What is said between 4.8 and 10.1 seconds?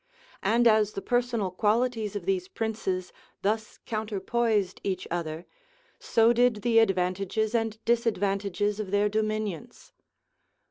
each other, so did the advantages and disadvantages of their dominions.